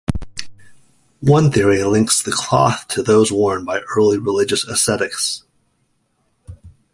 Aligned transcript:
One 1.21 1.51
theory 1.51 1.83
links 1.83 2.23
the 2.23 2.31
cloth 2.31 2.87
to 2.87 3.03
those 3.03 3.31
worn 3.31 3.63
by 3.65 3.81
early 3.95 4.17
religious 4.17 4.63
ascetics. 4.63 5.43